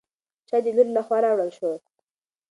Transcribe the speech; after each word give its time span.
چای 0.47 0.61
د 0.65 0.67
لور 0.75 0.87
له 0.95 1.01
خوا 1.05 1.17
راوړل 1.25 1.49
شو. 1.57 1.69